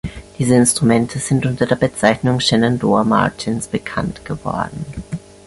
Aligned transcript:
Diese 0.39 0.55
Instrumente 0.55 1.19
sind 1.19 1.45
unter 1.45 1.67
der 1.67 1.75
Bezeichnung 1.75 2.39
"„Shenandoah-Martins“" 2.39 3.67
bekannt 3.67 4.25
geworden. 4.25 4.83